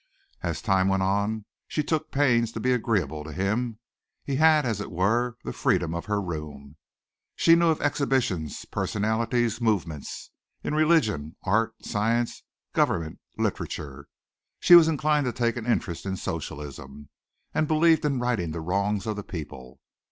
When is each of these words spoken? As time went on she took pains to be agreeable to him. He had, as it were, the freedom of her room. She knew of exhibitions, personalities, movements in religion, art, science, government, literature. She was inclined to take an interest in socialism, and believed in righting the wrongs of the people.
As 0.41 0.63
time 0.63 0.87
went 0.87 1.03
on 1.03 1.45
she 1.67 1.83
took 1.83 2.09
pains 2.09 2.51
to 2.53 2.59
be 2.59 2.71
agreeable 2.71 3.23
to 3.23 3.31
him. 3.31 3.77
He 4.23 4.37
had, 4.37 4.65
as 4.65 4.81
it 4.81 4.89
were, 4.91 5.37
the 5.43 5.53
freedom 5.53 5.93
of 5.93 6.05
her 6.05 6.19
room. 6.19 6.77
She 7.35 7.53
knew 7.55 7.67
of 7.67 7.79
exhibitions, 7.83 8.65
personalities, 8.65 9.61
movements 9.61 10.31
in 10.63 10.73
religion, 10.73 11.35
art, 11.43 11.75
science, 11.85 12.41
government, 12.73 13.19
literature. 13.37 14.07
She 14.59 14.73
was 14.73 14.87
inclined 14.87 15.25
to 15.27 15.31
take 15.31 15.55
an 15.55 15.67
interest 15.67 16.07
in 16.07 16.17
socialism, 16.17 17.09
and 17.53 17.67
believed 17.67 18.03
in 18.03 18.19
righting 18.19 18.53
the 18.53 18.59
wrongs 18.61 19.05
of 19.05 19.15
the 19.15 19.23
people. 19.23 19.81